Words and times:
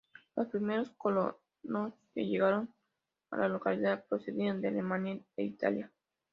Los 0.35 0.47
primeros 0.47 0.89
colonos 0.97 1.93
que 2.15 2.25
llegaron 2.25 2.73
a 3.29 3.37
la 3.37 3.47
localidad 3.49 4.03
procedían 4.09 4.59
de 4.59 4.69
Alemania 4.69 5.19
e 5.37 5.43
Italia. 5.43 5.91